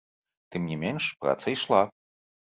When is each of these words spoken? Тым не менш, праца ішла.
Тым 0.53 0.63
не 0.69 0.77
менш, 0.83 1.09
праца 1.25 1.47
ішла. 1.55 1.81